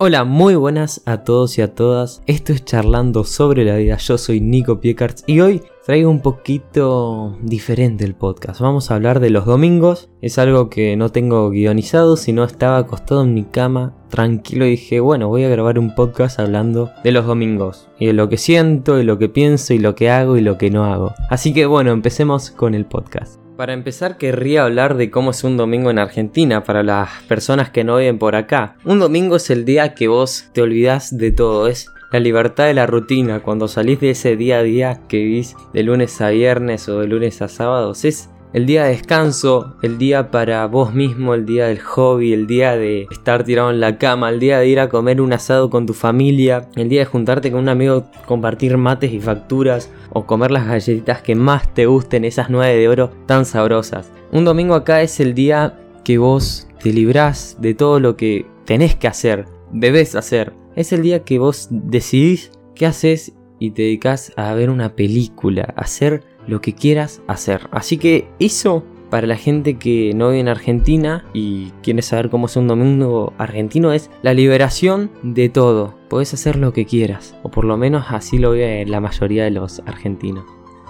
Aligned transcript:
Hola, 0.00 0.22
muy 0.22 0.54
buenas 0.54 1.02
a 1.06 1.24
todos 1.24 1.58
y 1.58 1.60
a 1.60 1.74
todas. 1.74 2.22
Esto 2.26 2.52
es 2.52 2.64
Charlando 2.64 3.24
sobre 3.24 3.64
la 3.64 3.74
vida. 3.74 3.96
Yo 3.96 4.16
soy 4.16 4.40
Nico 4.40 4.80
Piecards 4.80 5.24
y 5.26 5.40
hoy 5.40 5.60
traigo 5.84 6.08
un 6.08 6.22
poquito 6.22 7.36
diferente 7.42 8.04
el 8.04 8.14
podcast. 8.14 8.60
Vamos 8.60 8.92
a 8.92 8.94
hablar 8.94 9.18
de 9.18 9.30
los 9.30 9.44
domingos. 9.44 10.08
Es 10.20 10.38
algo 10.38 10.70
que 10.70 10.94
no 10.94 11.10
tengo 11.10 11.50
guionizado, 11.50 12.16
sino 12.16 12.44
estaba 12.44 12.78
acostado 12.78 13.24
en 13.24 13.34
mi 13.34 13.42
cama 13.42 13.96
tranquilo 14.08 14.66
dije, 14.66 15.00
bueno, 15.00 15.26
voy 15.26 15.42
a 15.42 15.48
grabar 15.48 15.80
un 15.80 15.94
podcast 15.96 16.38
hablando 16.38 16.92
de 17.02 17.10
los 17.10 17.26
domingos 17.26 17.88
y 17.98 18.06
de 18.06 18.12
lo 18.12 18.28
que 18.28 18.36
siento, 18.36 19.00
y 19.00 19.04
lo 19.04 19.18
que 19.18 19.28
pienso 19.28 19.74
y 19.74 19.80
lo 19.80 19.96
que 19.96 20.10
hago 20.10 20.36
y 20.36 20.42
lo 20.42 20.58
que 20.58 20.70
no 20.70 20.84
hago. 20.84 21.12
Así 21.28 21.52
que 21.52 21.66
bueno, 21.66 21.90
empecemos 21.90 22.52
con 22.52 22.74
el 22.74 22.86
podcast. 22.86 23.40
Para 23.58 23.72
empezar 23.72 24.18
querría 24.18 24.62
hablar 24.62 24.96
de 24.96 25.10
cómo 25.10 25.32
es 25.32 25.42
un 25.42 25.56
domingo 25.56 25.90
en 25.90 25.98
Argentina 25.98 26.62
para 26.62 26.84
las 26.84 27.10
personas 27.24 27.70
que 27.70 27.82
no 27.82 27.96
viven 27.96 28.16
por 28.16 28.36
acá. 28.36 28.76
Un 28.84 29.00
domingo 29.00 29.34
es 29.34 29.50
el 29.50 29.64
día 29.64 29.96
que 29.96 30.06
vos 30.06 30.48
te 30.52 30.62
olvidás 30.62 31.18
de 31.18 31.32
todo, 31.32 31.66
es 31.66 31.90
la 32.12 32.20
libertad 32.20 32.66
de 32.66 32.74
la 32.74 32.86
rutina, 32.86 33.40
cuando 33.40 33.66
salís 33.66 33.98
de 33.98 34.10
ese 34.10 34.36
día 34.36 34.58
a 34.58 34.62
día 34.62 35.00
que 35.08 35.16
vivís 35.16 35.56
de 35.72 35.82
lunes 35.82 36.20
a 36.20 36.28
viernes 36.28 36.88
o 36.88 37.00
de 37.00 37.08
lunes 37.08 37.42
a 37.42 37.48
sábados, 37.48 38.04
es 38.04 38.30
el 38.52 38.66
día 38.66 38.84
de 38.84 38.90
descanso, 38.90 39.76
el 39.82 39.98
día 39.98 40.30
para 40.30 40.66
vos 40.66 40.94
mismo, 40.94 41.34
el 41.34 41.44
día 41.44 41.66
del 41.66 41.80
hobby, 41.80 42.32
el 42.32 42.46
día 42.46 42.76
de 42.76 43.06
estar 43.10 43.44
tirado 43.44 43.70
en 43.70 43.80
la 43.80 43.98
cama, 43.98 44.30
el 44.30 44.40
día 44.40 44.58
de 44.58 44.68
ir 44.68 44.80
a 44.80 44.88
comer 44.88 45.20
un 45.20 45.32
asado 45.32 45.68
con 45.68 45.86
tu 45.86 45.92
familia, 45.92 46.68
el 46.76 46.88
día 46.88 47.00
de 47.00 47.06
juntarte 47.06 47.50
con 47.50 47.60
un 47.60 47.68
amigo, 47.68 48.06
compartir 48.26 48.76
mates 48.78 49.12
y 49.12 49.20
facturas 49.20 49.90
o 50.12 50.24
comer 50.24 50.50
las 50.50 50.66
galletitas 50.66 51.20
que 51.20 51.34
más 51.34 51.72
te 51.74 51.86
gusten, 51.86 52.24
esas 52.24 52.48
nueve 52.48 52.76
de 52.76 52.88
oro 52.88 53.10
tan 53.26 53.44
sabrosas. 53.44 54.10
Un 54.32 54.44
domingo 54.44 54.74
acá 54.74 55.02
es 55.02 55.20
el 55.20 55.34
día 55.34 55.78
que 56.04 56.18
vos 56.18 56.68
te 56.82 56.92
librás 56.92 57.56
de 57.60 57.74
todo 57.74 58.00
lo 58.00 58.16
que 58.16 58.46
tenés 58.64 58.94
que 58.94 59.08
hacer, 59.08 59.44
debes 59.72 60.14
hacer. 60.14 60.52
Es 60.74 60.92
el 60.92 61.02
día 61.02 61.24
que 61.24 61.38
vos 61.38 61.68
decidís 61.70 62.52
qué 62.74 62.86
haces 62.86 63.32
y 63.58 63.72
te 63.72 63.82
dedicas 63.82 64.32
a 64.36 64.54
ver 64.54 64.70
una 64.70 64.94
película, 64.94 65.74
a 65.76 65.82
hacer 65.82 66.22
lo 66.48 66.60
que 66.60 66.74
quieras 66.74 67.22
hacer. 67.28 67.68
Así 67.70 67.98
que 67.98 68.28
eso 68.40 68.82
para 69.10 69.26
la 69.26 69.36
gente 69.36 69.78
que 69.78 70.12
no 70.14 70.28
vive 70.28 70.40
en 70.40 70.48
Argentina 70.48 71.24
y 71.32 71.70
quiere 71.82 72.02
saber 72.02 72.30
cómo 72.30 72.46
es 72.46 72.56
un 72.56 72.68
domingo 72.68 73.32
argentino 73.38 73.92
es 73.92 74.10
la 74.22 74.34
liberación 74.34 75.10
de 75.22 75.48
todo. 75.48 75.94
Puedes 76.08 76.34
hacer 76.34 76.56
lo 76.56 76.72
que 76.72 76.84
quieras, 76.84 77.36
o 77.42 77.50
por 77.50 77.64
lo 77.64 77.76
menos 77.76 78.06
así 78.10 78.38
lo 78.38 78.50
ve 78.50 78.84
la 78.86 79.00
mayoría 79.00 79.44
de 79.44 79.50
los 79.50 79.80
argentinos. 79.86 80.44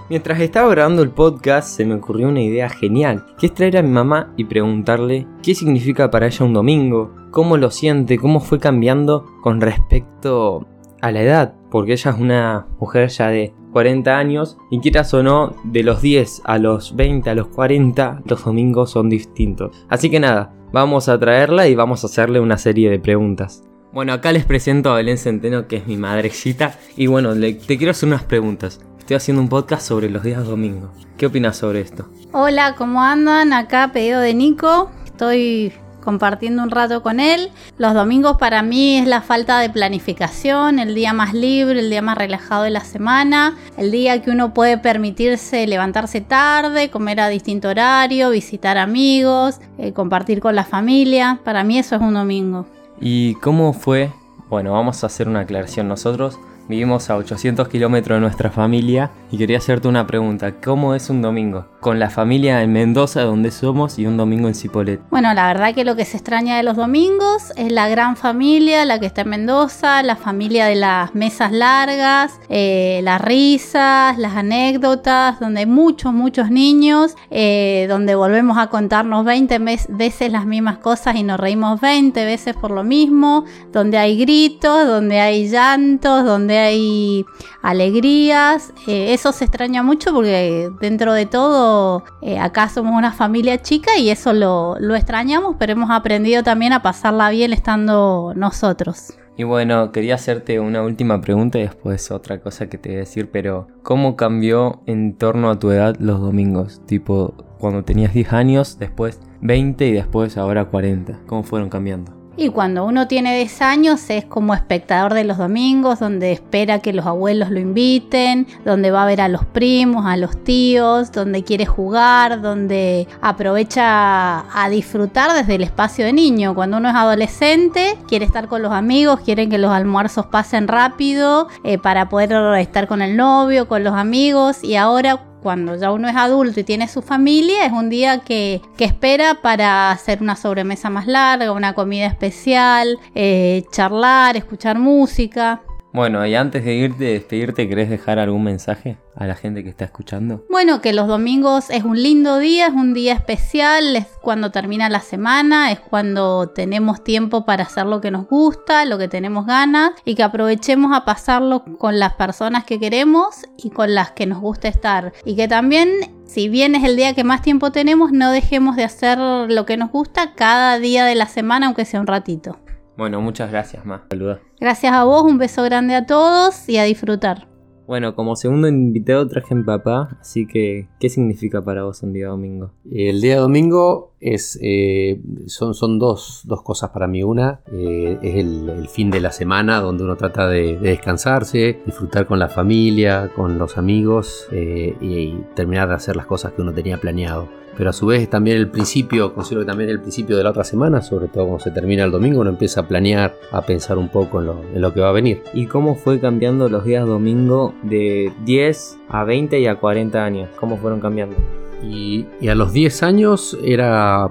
Mientras 0.09 0.39
estaba 0.39 0.69
grabando 0.71 1.03
el 1.03 1.11
podcast 1.11 1.69
se 1.69 1.85
me 1.85 1.93
ocurrió 1.93 2.29
una 2.29 2.41
idea 2.41 2.67
genial, 2.67 3.25
que 3.37 3.45
es 3.45 3.53
traer 3.53 3.77
a 3.77 3.83
mi 3.83 3.89
mamá 3.89 4.33
y 4.37 4.45
preguntarle 4.45 5.27
qué 5.43 5.53
significa 5.53 6.09
para 6.09 6.25
ella 6.25 6.45
un 6.45 6.53
domingo, 6.53 7.13
cómo 7.29 7.57
lo 7.57 7.69
siente, 7.69 8.17
cómo 8.17 8.39
fue 8.39 8.59
cambiando 8.59 9.25
con 9.43 9.61
respecto 9.61 10.65
a 11.01 11.11
la 11.11 11.21
edad, 11.21 11.53
porque 11.69 11.93
ella 11.93 12.11
es 12.11 12.17
una 12.17 12.67
mujer 12.79 13.09
ya 13.09 13.27
de 13.27 13.53
40 13.71 14.17
años 14.17 14.57
y 14.69 14.79
quieras 14.79 15.13
o 15.13 15.23
no, 15.23 15.55
de 15.63 15.83
los 15.83 16.01
10 16.01 16.41
a 16.45 16.57
los 16.57 16.95
20 16.95 17.29
a 17.29 17.35
los 17.35 17.47
40, 17.47 18.23
los 18.25 18.43
domingos 18.43 18.91
son 18.91 19.09
distintos. 19.09 19.85
Así 19.89 20.09
que 20.09 20.19
nada, 20.19 20.53
vamos 20.71 21.09
a 21.09 21.19
traerla 21.19 21.67
y 21.67 21.75
vamos 21.75 22.03
a 22.03 22.07
hacerle 22.07 22.39
una 22.39 22.57
serie 22.57 22.89
de 22.89 22.99
preguntas. 22.99 23.63
Bueno, 23.91 24.13
acá 24.13 24.31
les 24.31 24.45
presento 24.45 24.91
a 24.91 24.97
Belén 24.97 25.17
Centeno, 25.17 25.67
que 25.67 25.77
es 25.77 25.87
mi 25.87 25.97
madrecita, 25.97 26.77
y 26.95 27.07
bueno, 27.07 27.33
te 27.33 27.77
quiero 27.77 27.91
hacer 27.91 28.07
unas 28.07 28.23
preguntas. 28.23 28.79
Estoy 28.99 29.15
haciendo 29.15 29.41
un 29.41 29.49
podcast 29.49 29.87
sobre 29.87 30.09
los 30.09 30.21
días 30.21 30.45
domingos. 30.45 30.91
¿Qué 31.17 31.25
opinas 31.25 31.57
sobre 31.57 31.81
esto? 31.81 32.07
Hola, 32.31 32.75
¿cómo 32.75 33.01
andan? 33.01 33.53
Acá 33.53 33.89
pedido 33.91 34.19
de 34.19 34.35
Nico. 34.35 34.91
Estoy 35.05 35.73
compartiendo 36.09 36.63
un 36.63 36.71
rato 36.71 37.03
con 37.03 37.19
él. 37.19 37.51
Los 37.77 37.93
domingos 37.93 38.37
para 38.37 38.63
mí 38.63 38.97
es 38.97 39.05
la 39.05 39.21
falta 39.21 39.59
de 39.59 39.69
planificación, 39.69 40.79
el 40.79 40.95
día 40.95 41.13
más 41.13 41.35
libre, 41.35 41.81
el 41.81 41.91
día 41.91 42.01
más 42.01 42.17
relajado 42.17 42.63
de 42.63 42.71
la 42.71 42.83
semana, 42.83 43.55
el 43.77 43.91
día 43.91 44.19
que 44.23 44.31
uno 44.31 44.51
puede 44.51 44.79
permitirse 44.79 45.67
levantarse 45.67 46.19
tarde, 46.19 46.89
comer 46.89 47.19
a 47.19 47.29
distinto 47.29 47.69
horario, 47.69 48.31
visitar 48.31 48.79
amigos, 48.79 49.59
eh, 49.77 49.93
compartir 49.93 50.39
con 50.39 50.55
la 50.55 50.63
familia. 50.63 51.39
Para 51.43 51.63
mí 51.63 51.77
eso 51.77 51.95
es 51.95 52.01
un 52.01 52.15
domingo. 52.15 52.65
¿Y 52.99 53.35
cómo 53.35 53.73
fue? 53.73 54.11
Bueno, 54.49 54.73
vamos 54.73 55.03
a 55.03 55.07
hacer 55.07 55.27
una 55.27 55.41
aclaración 55.41 55.87
nosotros. 55.87 56.39
Vivimos 56.69 57.09
a 57.09 57.17
800 57.17 57.67
kilómetros 57.67 58.17
de 58.17 58.21
nuestra 58.21 58.51
familia 58.51 59.09
y 59.31 59.39
quería 59.39 59.57
hacerte 59.57 59.87
una 59.87 60.05
pregunta. 60.05 60.61
¿Cómo 60.63 60.93
es 60.93 61.09
un 61.09 61.19
domingo? 61.19 61.65
Con 61.79 61.97
la 61.97 62.11
familia 62.11 62.61
en 62.61 62.71
Mendoza, 62.71 63.23
donde 63.23 63.49
somos, 63.49 63.97
y 63.97 64.05
un 64.05 64.17
domingo 64.17 64.47
en 64.47 64.53
Cipolet. 64.53 65.01
Bueno, 65.09 65.33
la 65.33 65.47
verdad 65.47 65.73
que 65.73 65.83
lo 65.83 65.95
que 65.95 66.05
se 66.05 66.17
extraña 66.17 66.57
de 66.57 66.61
los 66.61 66.77
domingos 66.77 67.53
es 67.55 67.71
la 67.71 67.89
gran 67.89 68.15
familia, 68.15 68.85
la 68.85 68.99
que 68.99 69.07
está 69.07 69.21
en 69.21 69.29
Mendoza, 69.29 70.03
la 70.03 70.15
familia 70.15 70.67
de 70.67 70.75
las 70.75 71.15
mesas 71.15 71.51
largas, 71.51 72.39
eh, 72.49 73.01
las 73.03 73.19
risas, 73.19 74.19
las 74.19 74.35
anécdotas, 74.35 75.39
donde 75.39 75.61
hay 75.61 75.65
muchos, 75.65 76.13
muchos 76.13 76.51
niños, 76.51 77.15
eh, 77.31 77.87
donde 77.89 78.13
volvemos 78.13 78.59
a 78.59 78.67
contarnos 78.67 79.25
20 79.25 79.57
veces 79.89 80.31
las 80.31 80.45
mismas 80.45 80.77
cosas 80.77 81.15
y 81.15 81.23
nos 81.23 81.39
reímos 81.39 81.81
20 81.81 82.25
veces 82.25 82.55
por 82.55 82.69
lo 82.69 82.83
mismo, 82.83 83.45
donde 83.71 83.97
hay 83.97 84.19
gritos, 84.19 84.85
donde 84.85 85.19
hay 85.19 85.49
llantos, 85.49 86.25
donde 86.25 86.58
hay 86.59 87.25
alegrías. 87.61 88.73
Eh, 88.87 89.13
eso 89.13 89.31
se 89.31 89.45
extraña 89.45 89.83
mucho 89.83 90.13
porque 90.13 90.69
dentro 90.79 91.13
de 91.13 91.25
todo 91.25 92.03
eh, 92.21 92.39
acá 92.39 92.69
somos 92.69 92.97
una 92.97 93.11
familia 93.11 93.61
chica 93.61 93.97
y 93.97 94.09
eso 94.09 94.33
lo, 94.33 94.75
lo 94.79 94.95
extrañamos, 94.95 95.55
pero 95.57 95.73
hemos 95.73 95.89
aprendido 95.89 96.43
también 96.43 96.73
a 96.73 96.81
pasarla 96.81 97.29
bien 97.29 97.53
estando 97.53 98.33
nosotros. 98.35 99.13
Y 99.39 99.45
bueno, 99.45 99.93
quería 99.93 100.15
hacerte 100.15 100.59
una 100.59 100.83
última 100.83 101.21
pregunta 101.21 101.59
y 101.59 101.61
después 101.61 102.11
otra 102.11 102.41
cosa 102.41 102.67
que 102.67 102.77
te 102.77 102.89
voy 102.89 102.97
a 102.97 102.99
decir, 102.99 103.29
pero 103.31 103.67
¿cómo 103.83 104.17
cambió 104.17 104.81
en 104.85 105.15
torno 105.15 105.49
a 105.49 105.57
tu 105.57 105.71
edad 105.71 105.95
los 105.97 106.19
domingos? 106.19 106.81
Tipo, 106.85 107.35
cuando 107.57 107.85
tenías 107.85 108.13
10 108.13 108.33
años, 108.33 108.79
después 108.79 109.21
20 109.39 109.87
y 109.87 109.93
después 109.93 110.37
ahora 110.37 110.65
40. 110.65 111.21
¿Cómo 111.25 111.43
fueron 111.43 111.69
cambiando? 111.69 112.18
Y 112.41 112.47
cuando 112.47 112.85
uno 112.85 113.05
tiene 113.05 113.35
10 113.35 113.61
años 113.61 114.09
es 114.09 114.23
como 114.23 114.53
espectador 114.53 115.13
de 115.13 115.25
los 115.25 115.37
domingos, 115.37 115.99
donde 115.99 116.31
espera 116.31 116.79
que 116.79 116.93
los 116.93 117.05
abuelos 117.05 117.51
lo 117.51 117.59
inviten, 117.59 118.47
donde 118.63 118.91
va 118.91 119.03
a 119.03 119.07
ver 119.07 119.19
a 119.19 119.27
los 119.27 119.43
primos, 119.43 120.05
a 120.05 120.15
los 120.15 120.41
tíos, 120.45 121.11
donde 121.11 121.43
quiere 121.43 121.65
jugar, 121.65 122.41
donde 122.41 123.09
aprovecha 123.19 124.45
a 124.57 124.69
disfrutar 124.69 125.33
desde 125.33 125.55
el 125.55 125.63
espacio 125.63 126.05
de 126.05 126.13
niño. 126.13 126.55
Cuando 126.55 126.77
uno 126.77 126.87
es 126.87 126.95
adolescente, 126.95 127.97
quiere 128.07 128.23
estar 128.23 128.47
con 128.47 128.61
los 128.61 128.71
amigos, 128.71 129.19
quiere 129.19 129.49
que 129.49 129.57
los 129.57 129.73
almuerzos 129.73 130.27
pasen 130.27 130.69
rápido 130.69 131.49
eh, 131.65 131.77
para 131.77 132.07
poder 132.07 132.31
estar 132.59 132.87
con 132.87 133.01
el 133.01 133.17
novio, 133.17 133.67
con 133.67 133.83
los 133.83 133.95
amigos. 133.95 134.63
Y 134.63 134.77
ahora 134.77 135.28
cuando 135.41 135.75
ya 135.75 135.91
uno 135.91 136.07
es 136.07 136.15
adulto 136.15 136.59
y 136.59 136.63
tiene 136.63 136.87
su 136.87 137.01
familia, 137.01 137.65
es 137.65 137.71
un 137.71 137.89
día 137.89 138.19
que, 138.19 138.61
espera 138.77 139.41
para 139.41 139.91
hacer 139.91 140.21
una 140.21 140.35
sobremesa 140.35 140.89
más 140.89 141.07
larga, 141.07 141.51
una 141.51 141.73
comida 141.73 142.07
especial, 142.07 142.97
eh, 143.15 143.63
charlar, 143.71 144.37
escuchar 144.37 144.79
música. 144.79 145.61
Bueno, 145.91 146.23
y 146.23 146.35
antes 146.35 146.63
de 146.63 146.75
irte, 146.75 147.03
despedirte, 147.05 147.67
¿querés 147.67 147.89
dejar 147.89 148.19
algún 148.19 148.43
mensaje 148.43 148.97
a 149.15 149.25
la 149.25 149.33
gente 149.33 149.63
que 149.63 149.69
está 149.69 149.85
escuchando? 149.85 150.45
Bueno, 150.47 150.81
que 150.81 150.93
los 150.93 151.07
domingos 151.07 151.71
es 151.71 151.83
un 151.83 152.01
lindo 152.01 152.37
día, 152.37 152.67
es 152.67 152.73
un 152.73 152.93
día 152.93 153.13
especial, 153.13 153.95
es 153.95 154.05
cuando 154.21 154.51
termina 154.51 154.87
la 154.87 154.99
semana, 154.99 155.71
es 155.71 155.79
cuando 155.79 156.49
tenemos 156.49 157.03
tiempo 157.03 157.43
para 157.43 157.63
hacer 157.63 157.87
lo 157.87 158.01
que 158.01 158.11
nos 158.11 158.27
gusta, 158.27 158.85
lo 158.85 158.99
que 158.99 159.07
tenemos 159.07 159.47
ganas 159.47 159.93
y 160.05 160.13
que 160.13 160.21
aprovechemos 160.21 160.95
a 160.95 161.05
pasarlo 161.05 161.63
con 161.79 161.97
las 161.97 162.13
personas 162.13 162.65
que 162.65 162.79
queremos 162.79 163.47
y 163.57 163.71
con 163.71 163.95
las 163.95 164.11
que 164.11 164.27
nos 164.27 164.39
gusta 164.39 164.67
estar. 164.67 165.11
Y 165.25 165.35
que 165.35 165.47
también, 165.47 165.89
si 166.25 166.49
bien 166.49 166.75
es 166.75 166.83
el 166.83 166.97
día 166.97 167.15
que 167.15 167.23
más 167.23 167.41
tiempo 167.41 167.71
tenemos, 167.71 168.11
no 168.11 168.31
dejemos 168.31 168.75
de 168.75 168.83
hacer 168.83 169.17
lo 169.17 169.65
que 169.65 169.77
nos 169.77 169.91
gusta 169.91 170.35
cada 170.35 170.77
día 170.77 171.03
de 171.05 171.15
la 171.15 171.25
semana, 171.25 171.65
aunque 171.65 171.85
sea 171.85 171.99
un 171.99 172.07
ratito. 172.07 172.59
Bueno, 172.99 173.21
muchas 173.21 173.49
gracias, 173.49 173.85
más. 173.85 174.01
Saluda. 174.09 174.41
Gracias 174.59 174.91
a 174.91 175.05
vos, 175.05 175.23
un 175.23 175.37
beso 175.37 175.63
grande 175.63 175.95
a 175.95 176.05
todos 176.05 176.67
y 176.67 176.75
a 176.75 176.83
disfrutar. 176.83 177.47
Bueno, 177.87 178.13
como 178.13 178.35
segundo 178.35 178.67
invitado 178.67 179.25
traje 179.25 179.53
a 179.53 179.57
mi 179.57 179.63
papá, 179.63 180.17
así 180.19 180.45
que, 180.45 180.89
¿qué 180.99 181.07
significa 181.07 181.63
para 181.63 181.85
vos 181.85 182.03
un 182.03 182.11
día 182.11 182.27
domingo? 182.27 182.73
El 182.91 183.21
día 183.21 183.39
domingo 183.39 184.08
es, 184.19 184.59
eh, 184.61 185.21
son, 185.47 185.73
son 185.73 185.99
dos, 185.99 186.43
cosas 186.63 186.89
para 186.91 187.07
mí. 187.07 187.23
Una 187.23 187.61
eh, 187.71 188.17
es 188.21 188.35
el, 188.35 188.87
fin 188.89 189.11
de 189.11 189.19
la 189.19 189.31
semana 189.31 189.81
donde 189.81 190.03
uno 190.03 190.15
trata 190.15 190.47
de, 190.47 190.77
descansarse, 190.77 191.79
disfrutar 191.85 192.25
con 192.25 192.39
la 192.39 192.49
familia, 192.49 193.31
con 193.35 193.57
los 193.57 193.77
amigos 193.77 194.47
eh, 194.51 194.95
y 194.99 195.35
terminar 195.55 195.89
de 195.89 195.95
hacer 195.95 196.15
las 196.15 196.25
cosas 196.25 196.53
que 196.53 196.61
uno 196.61 196.73
tenía 196.73 196.97
planeado 196.97 197.47
pero 197.79 197.91
a 197.91 197.93
su 197.93 198.07
vez 198.07 198.29
también 198.29 198.57
el 198.57 198.69
principio, 198.69 199.33
considero 199.33 199.61
que 199.61 199.67
también 199.67 199.89
el 199.89 200.01
principio 200.01 200.35
de 200.35 200.43
la 200.43 200.49
otra 200.49 200.65
semana, 200.65 201.01
sobre 201.01 201.29
todo 201.29 201.45
cuando 201.45 201.63
se 201.63 201.71
termina 201.71 202.03
el 202.03 202.11
domingo, 202.11 202.41
uno 202.41 202.49
empieza 202.49 202.81
a 202.81 202.87
planear, 202.89 203.33
a 203.53 203.61
pensar 203.61 203.97
un 203.97 204.09
poco 204.09 204.41
en 204.41 204.81
lo, 204.81 204.93
que 204.93 204.99
va 204.99 205.07
a 205.07 205.13
venir. 205.13 205.43
¿Y 205.53 205.65
cómo 205.65 205.95
fue 205.95 206.19
cambiando 206.19 206.67
los 206.67 206.83
días 206.83 207.07
domingo 207.07 207.73
de 207.83 208.33
10 208.43 208.97
a 209.07 209.23
20 209.23 209.61
y 209.61 209.67
a 209.67 209.79
40 209.79 210.25
años? 210.25 210.49
¿Cómo 210.59 210.75
fueron 210.75 210.99
cambiando? 210.99 211.37
Y, 211.83 212.27
a 212.47 212.55
los 212.55 212.73
10 212.73 213.03
años 213.03 213.57
era 213.63 214.29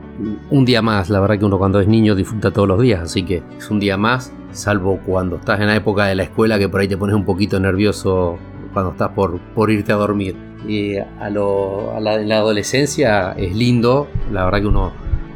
un 0.51 0.65
día 0.65 0.83
más, 0.83 1.09
la 1.09 1.21
verdad 1.21 1.39
que 1.39 1.45
uno 1.45 1.59
cuando 1.59 1.81
es 1.81 1.89
niño 1.89 2.15
disfruta 2.15 2.51
todos 2.51 2.69
los 2.69 2.81
días, 2.81 3.03
así 3.03 3.23
que 3.23 3.43
es 3.57 3.71
un 3.71 3.81
día 3.81 3.97
más 3.97 4.33
salvo 4.53 5.01
cuando 5.05 5.37
estás 5.37 5.61
en 5.61 5.67
la 5.67 5.77
época 5.77 6.07
de 6.07 6.15
la 6.15 6.25
escuela 6.25 6.59
que 6.59 6.69
por 6.69 6.81
ahí 6.81 6.89
te 6.89 6.97
pones 6.97 7.15
un 7.15 7.25
poquito 7.25 7.61
nervioso 7.61 8.39
cuando 8.73 8.93
estás 8.93 9.11
por, 9.11 9.39
por 9.55 9.71
irte 9.71 9.93
a 9.93 9.97
dormir. 9.97 10.37
Y 10.67 10.97
a, 10.97 11.31
lo, 11.31 11.95
a 11.95 12.01
la, 12.01 12.19
la 12.19 12.39
adolescencia 12.39 13.33
es 13.33 13.55
lindo, 13.55 14.09
la 14.33 14.45
verdad 14.45 14.61
que 14.61 14.67
uno 14.67 14.93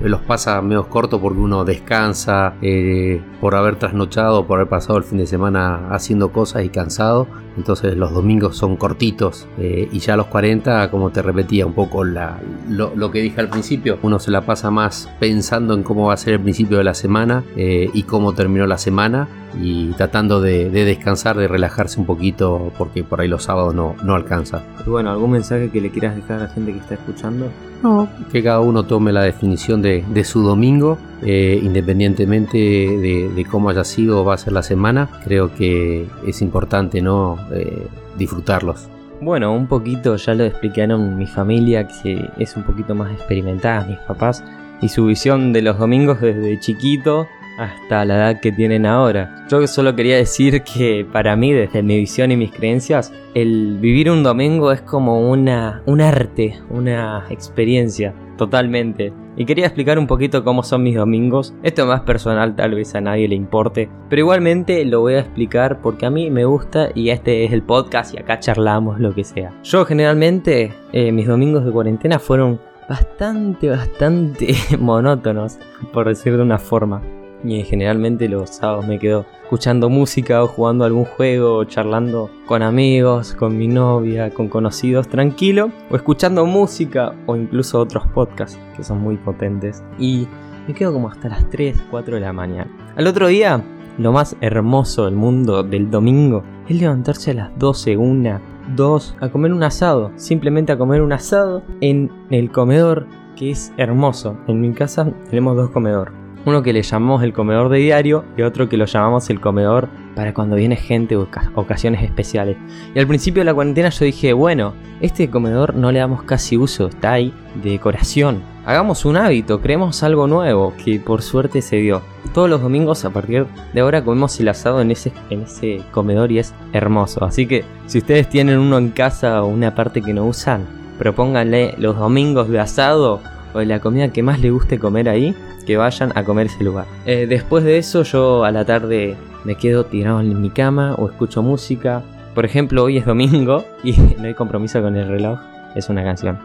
los 0.09 0.21
pasa 0.23 0.61
menos 0.63 0.87
cortos 0.87 1.21
porque 1.21 1.41
uno 1.41 1.65
descansa 1.65 2.55
eh, 2.63 3.23
por 3.41 3.55
haber 3.55 3.77
trasnochado, 3.77 4.47
por 4.47 4.59
haber 4.59 4.69
pasado 4.69 4.99
el 4.99 5.05
fin 5.05 5.19
de 5.19 5.27
semana 5.27 5.89
haciendo 5.91 6.33
cosas 6.33 6.65
y 6.65 6.69
cansado. 6.69 7.27
Entonces 7.57 7.97
los 7.97 8.13
domingos 8.13 8.57
son 8.57 8.77
cortitos 8.77 9.47
eh, 9.59 9.89
y 9.93 9.99
ya 9.99 10.15
a 10.15 10.17
los 10.17 10.27
40, 10.27 10.91
como 10.91 11.11
te 11.11 11.21
repetía 11.21 11.67
un 11.67 11.75
poco 11.75 12.03
lo, 12.03 13.11
que 13.11 13.21
dije 13.21 13.41
al 13.41 13.49
principio, 13.49 13.99
uno 14.03 14.19
se 14.19 14.31
la 14.31 14.41
pasa 14.41 14.71
más 14.71 15.11
pensando 15.21 15.75
en 15.75 15.83
cómo 15.83 16.07
va 16.07 16.15
a 16.15 16.17
ser 16.17 16.35
el 16.35 16.41
principio 16.41 16.79
de 16.79 16.85
la 16.85 16.95
semana 16.95 17.45
eh, 17.57 17.91
y 17.93 18.05
cómo 18.05 18.33
terminó 18.33 18.67
la 18.67 18.79
semana 18.79 19.29
y 19.61 19.93
tratando 19.93 20.41
de, 20.41 20.71
descansar, 20.71 21.37
de 21.37 21.47
relajarse 21.47 22.01
un 22.01 22.07
poquito 22.07 22.73
porque 22.79 23.05
por 23.05 23.21
ahí 23.21 23.29
los 23.29 23.45
sábados 23.45 23.75
no, 23.75 23.97
no 24.03 24.15
alcanza. 24.15 24.63
bueno, 24.87 25.11
¿algún 25.11 25.33
mensaje 25.33 25.71
que 25.71 25.83
le 25.83 25.91
quieras 25.91 26.17
dejar 26.17 26.41
a 26.41 26.45
la 26.45 26.49
gente 26.49 26.73
que 26.73 26.79
está 26.79 26.95
escuchando? 26.95 27.51
No, 27.83 28.09
que 28.31 28.43
cada 28.43 28.61
uno 28.61 28.85
tome 28.85 29.13
la 29.13 29.23
definición 29.23 29.83
de, 29.83 30.25
su 30.25 30.43
domingo, 30.43 30.99
eh, 31.23 31.61
independientemente 31.63 32.59
de, 32.59 33.47
cómo 33.51 33.71
haya 33.71 33.85
sido 33.85 34.23
o 34.23 34.25
va 34.25 34.35
a 34.35 34.39
ser 34.39 34.53
la 34.53 34.63
semana. 34.63 35.09
Creo 35.25 35.53
que 35.55 36.07
es 36.27 36.43
importante 36.43 37.03
no 37.03 37.39
eh, 37.53 37.89
disfrutarlos. 38.17 38.89
Bueno, 39.21 39.55
un 39.55 39.67
poquito 39.67 40.17
ya 40.17 40.35
lo 40.35 40.45
explicaron 40.45 41.17
mi 41.17 41.27
familia, 41.27 41.87
que 41.87 42.29
es 42.39 42.57
un 42.57 42.65
poquito 42.65 42.95
más 42.95 43.13
experimentada, 43.13 43.87
mis 43.87 43.99
papás, 44.01 44.45
y 44.81 44.89
su 44.89 45.07
visión 45.07 45.53
de 45.53 45.63
los 45.63 45.79
domingos 45.79 46.21
desde 46.21 46.59
chiquito 46.59 47.27
hasta 47.59 48.05
la 48.05 48.17
edad 48.17 48.41
que 48.41 48.53
tienen 48.53 48.87
ahora. 48.87 49.47
Yo 49.49 49.67
solo 49.67 49.95
quería 49.95 50.17
decir 50.17 50.63
que 50.63 51.07
para 51.11 51.37
mí, 51.37 51.53
desde 51.53 51.83
mi 51.83 51.99
visión 51.99 52.33
y 52.33 52.37
mis 52.37 52.53
creencias, 52.53 53.13
el 53.35 53.79
vivir 53.81 54.11
un 54.11 54.23
domingo 54.23 54.73
es 54.73 54.83
como 54.83 55.31
una, 55.31 55.83
un 55.87 56.01
arte, 56.01 56.59
una 56.71 57.25
experiencia, 57.31 58.15
totalmente. 58.37 59.13
Y 59.35 59.47
quería 59.47 59.67
explicar 59.67 59.99
un 59.99 60.07
poquito 60.07 60.45
cómo 60.45 60.63
son 60.63 60.83
mis 60.83 60.97
domingos. 60.97 61.55
Esto 61.63 61.83
es 61.83 61.89
más 61.89 62.03
personal, 62.03 62.55
tal 62.55 62.75
vez 62.75 62.95
a 62.95 63.01
nadie 63.01 63.29
le 63.29 63.35
importe. 63.35 63.89
Pero 64.11 64.21
igualmente 64.21 64.85
lo 64.85 65.01
voy 65.01 65.15
a 65.15 65.21
explicar 65.21 65.81
porque 65.81 66.05
a 66.05 66.11
mí 66.11 66.31
me 66.31 66.45
gusta 66.45 66.91
y 66.95 67.09
este 67.09 67.45
es 67.45 67.53
el 67.53 67.63
podcast 67.63 68.15
y 68.15 68.19
acá 68.19 68.41
charlamos 68.41 69.01
lo 69.01 69.15
que 69.15 69.25
sea. 69.25 69.53
Yo 69.63 69.87
generalmente 69.87 70.75
eh, 70.93 71.13
mis 71.13 71.27
domingos 71.27 71.65
de 71.65 71.73
cuarentena 71.73 72.19
fueron 72.19 72.61
bastante, 72.89 73.71
bastante 73.71 74.55
monótonos, 74.79 75.59
por 75.95 76.09
decir 76.09 76.37
de 76.37 76.43
una 76.43 76.59
forma. 76.59 77.01
Y 77.45 77.63
generalmente 77.65 78.29
los 78.29 78.51
sábados 78.51 78.87
me 78.87 78.99
quedo 78.99 79.27
escuchando 79.43 79.91
música 79.91 80.43
o 80.43 80.47
jugando 80.47 80.85
algún 80.85 81.05
juego 81.05 81.57
o 81.57 81.65
charlando 81.65 82.31
con 82.47 82.63
amigos, 82.63 83.35
con 83.35 83.59
mi 83.59 83.69
novia, 83.69 84.31
con 84.31 84.49
conocidos 84.49 85.09
tranquilo 85.09 85.71
o 85.91 85.97
escuchando 85.97 86.47
música 86.47 87.15
o 87.27 87.37
incluso 87.37 87.81
otros 87.81 88.07
podcasts 88.15 88.59
que 88.77 88.85
son 88.85 89.01
muy 89.01 89.17
potentes 89.17 89.83
y 89.99 90.27
me 90.67 90.75
quedo 90.75 90.93
como 90.93 91.09
hasta 91.09 91.29
las 91.29 91.51
3, 91.51 91.83
4 91.91 92.15
de 92.15 92.21
la 92.21 92.33
mañana. 92.33 92.71
Al 92.97 93.07
otro 93.07 93.27
día, 93.27 93.63
lo 93.99 94.13
más 94.13 94.37
hermoso 94.41 95.05
del 95.05 95.17
mundo 95.17 95.63
del 95.63 95.91
domingo 95.91 96.45
es 96.69 96.81
levantarse 96.81 97.33
a 97.33 97.35
las 97.35 97.59
12, 97.59 97.97
1, 97.97 98.41
2 98.75 99.17
a 99.21 99.29
comer 99.29 99.53
un 99.53 99.65
asado, 99.65 100.13
simplemente 100.17 100.73
a 100.73 100.79
comer 100.79 101.03
un 101.03 101.13
asado 101.13 101.63
en 101.81 102.11
el 102.31 102.51
comedor 102.51 103.07
que 103.37 103.51
es 103.51 103.73
hermoso. 103.77 104.39
En 104.47 104.61
mi 104.61 104.73
casa 104.73 105.13
tenemos 105.29 105.57
dos 105.57 105.71
comedores 105.71 106.22
uno 106.45 106.63
que 106.63 106.73
le 106.73 106.83
llamamos 106.83 107.23
el 107.23 107.33
comedor 107.33 107.69
de 107.69 107.79
diario 107.79 108.25
y 108.37 108.43
otro 108.43 108.69
que 108.69 108.77
lo 108.77 108.85
llamamos 108.85 109.31
el 109.31 109.41
comedor 109.41 109.89
para 110.15 110.35
cuando 110.35 110.57
viene 110.57 110.77
gente 110.77 111.17
o 111.17 111.29
ocasiones 111.55 112.03
especiales. 112.03 112.57
Y 112.95 112.99
al 112.99 113.07
principio 113.07 113.41
de 113.41 113.47
la 113.47 113.55
cuarentena 113.55 113.89
yo 113.89 114.05
dije, 114.05 114.33
bueno, 114.33 114.75
este 115.01 115.31
comedor 115.31 115.75
no 115.75 115.93
le 115.93 116.01
damos 116.01 116.23
casi 116.23 116.57
uso, 116.57 116.89
está 116.89 117.13
ahí 117.13 117.33
de 117.63 117.71
decoración. 117.71 118.43
Hagamos 118.65 119.05
un 119.05 119.17
hábito, 119.17 119.61
creemos 119.61 120.03
algo 120.03 120.27
nuevo, 120.27 120.73
que 120.85 121.01
por 121.01 121.23
suerte 121.23 121.63
se 121.63 121.77
dio. 121.77 122.03
Todos 122.33 122.49
los 122.49 122.63
domingos 122.63 123.05
a 123.05 123.11
partir 123.11 123.47
de 123.73 123.81
ahora 123.81 124.05
comemos 124.05 124.39
el 124.39 124.49
asado 124.49 124.81
en 124.81 124.91
ese, 124.91 125.13
en 125.31 125.43
ese 125.43 125.83
comedor 125.91 126.31
y 126.31 126.39
es 126.39 126.55
hermoso. 126.73 127.25
Así 127.25 127.47
que 127.47 127.65
si 127.87 127.99
ustedes 127.99 128.29
tienen 128.29 128.59
uno 128.59 128.79
en 128.79 128.91
casa 128.91 129.43
o 129.43 129.49
una 129.49 129.75
parte 129.75 130.01
que 130.01 130.15
no 130.15 130.25
usan, 130.27 130.67
propónganle 130.99 131.75
los 131.79 131.99
domingos 131.99 132.49
de 132.49 132.61
asado 132.61 133.21
o 133.55 133.59
de 133.59 133.67
la 133.67 133.81
comida 133.81 134.09
que 134.09 134.23
más 134.23 134.41
le 134.41 134.51
guste 134.51 134.79
comer 134.79 135.09
ahí 135.09 135.35
que 135.67 135.77
vayan 135.77 136.13
a 136.15 136.25
comer 136.25 136.47
ese 136.47 136.65
lugar. 136.65 136.87
Eh, 137.07 137.27
después 137.29 137.65
de 137.65 137.79
eso 137.79 138.03
yo 138.03 138.45
a 138.45 138.51
la 138.51 138.65
tarde 138.65 139.17
me 139.45 139.55
quedo 139.57 139.85
tirado 139.85 140.21
en 140.21 140.41
mi 140.41 140.51
cama 140.51 140.95
o 140.95 141.09
escucho 141.09 141.43
música. 141.43 142.03
Por 142.35 142.45
ejemplo, 142.45 142.85
hoy 142.85 142.99
es 142.99 143.07
domingo 143.07 143.65
y 143.83 143.93
no 144.19 144.25
hay 144.25 144.35
compromiso 144.35 144.81
con 144.83 144.97
el 144.97 145.09
reloj. 145.09 145.39
Es 145.75 145.89
una 145.89 146.05
canción. 146.05 146.39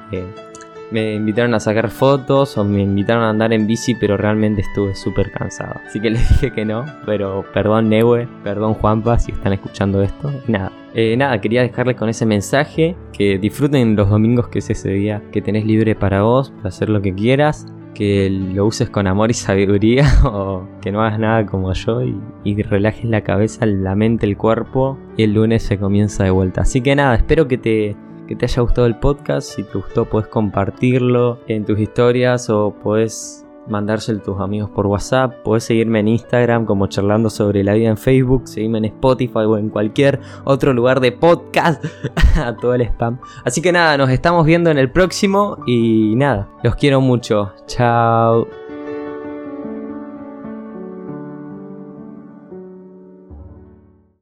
me 0.92 1.16
invitaron 1.16 1.54
a 1.54 1.60
sacar 1.60 1.90
fotos 1.90 2.58
o 2.58 2.64
me 2.64 2.82
invitaron 2.82 3.24
a 3.24 3.30
andar 3.30 3.52
en 3.52 3.68
bici, 3.68 3.94
pero 3.96 4.16
realmente 4.16 4.62
estuve 4.62 4.96
súper 4.96 5.32
cansado. 5.32 5.76
Así 5.86 6.00
que 6.00 6.10
les 6.10 6.30
dije 6.30 6.52
que 6.52 6.66
no, 6.66 6.86
pero 7.06 7.44
perdón 7.54 7.90
Neue, 7.90 8.28
perdón 8.44 8.74
Juanpa 8.74 9.20
si 9.20 9.32
están 9.32 9.54
escuchando 9.54 10.02
esto. 10.02 10.32
nada, 10.48 10.72
eh, 10.98 11.16
nada, 11.16 11.40
quería 11.40 11.62
dejarles 11.62 11.96
con 11.96 12.10
ese 12.10 12.26
mensaje, 12.26 12.96
que 13.14 13.38
disfruten 13.38 13.96
los 13.96 14.10
domingos 14.10 14.48
que 14.48 14.60
es 14.60 14.70
ese 14.70 14.90
día 14.90 15.22
que 15.32 15.42
tenés 15.44 15.64
libre 15.64 15.96
para 15.96 16.24
vos, 16.24 16.50
para 16.50 16.70
hacer 16.70 16.90
lo 16.90 17.02
que 17.02 17.14
quieras 17.14 17.68
que 17.98 18.30
lo 18.30 18.68
uses 18.68 18.92
con 18.92 19.08
amor 19.08 19.32
y 19.32 19.34
sabiduría 19.34 20.06
o 20.24 20.68
que 20.82 20.92
no 20.92 21.02
hagas 21.02 21.18
nada 21.18 21.48
como 21.48 21.74
yo 21.74 22.02
y, 22.44 22.62
relajes 22.62 23.06
la 23.06 23.22
cabeza, 23.22 23.66
la 23.66 23.96
mente, 23.96 24.28
el 24.28 24.38
cuerpo 24.38 25.00
y 25.18 25.24
el 25.24 25.34
lunes 25.34 25.64
se 25.64 25.80
comienza 25.80 26.24
de 26.24 26.30
vuelta. 26.30 26.62
Así 26.62 26.82
que 26.82 26.96
nada, 26.96 27.16
espero 27.16 27.48
que 27.48 27.58
te, 27.58 27.96
que 28.28 28.36
te 28.36 28.46
haya 28.46 28.62
gustado 28.62 28.86
el 28.86 28.98
podcast. 28.98 29.50
Si 29.50 29.64
te 29.64 29.74
gustó 29.74 30.06
puedes 30.06 30.28
compartirlo 30.28 31.40
en 31.48 31.66
tus 31.66 31.80
historias 31.80 32.52
o 32.52 32.76
puedes 32.84 33.47
mandárselo 33.70 34.20
a 34.20 34.24
tus 34.24 34.40
amigos 34.40 34.70
por 34.70 34.88
WhatsApp. 34.88 35.36
Puedes 35.44 35.64
seguirme 35.64 36.00
en 36.00 36.10
Instagram 36.10 36.66
como 36.66 36.88
charlando 36.88 37.30
sobre 37.30 37.64
la 37.64 37.74
vida 37.74 37.90
en 37.90 37.98
Facebook, 37.98 38.48
seguirme 38.48 38.80
en 38.80 38.86
Spotify 38.86 39.40
o 39.40 39.58
en 39.58 39.70
cualquier 39.70 40.20
otro 40.44 40.74
lugar 40.74 41.00
de 41.00 41.12
podcast. 41.12 41.84
a 42.36 42.56
todo 42.56 42.74
el 42.74 42.82
spam. 42.82 43.20
Así 43.44 43.62
que 43.62 43.72
nada, 43.72 43.98
nos 43.98 44.10
estamos 44.10 44.46
viendo 44.46 44.70
en 44.70 44.78
el 44.78 44.92
próximo 44.92 45.58
y 45.66 46.16
nada, 46.16 46.50
los 46.64 46.76
quiero 46.76 47.02
mucho. 47.02 47.54
Chao. 47.66 48.67